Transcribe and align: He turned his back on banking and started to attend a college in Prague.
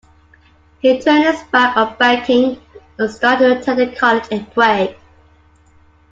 He 0.79 0.99
turned 0.99 1.25
his 1.25 1.43
back 1.51 1.77
on 1.77 1.95
banking 1.99 2.59
and 2.97 3.11
started 3.11 3.61
to 3.61 3.61
attend 3.73 3.81
a 3.81 3.95
college 3.95 4.27
in 4.31 4.47
Prague. 4.47 4.95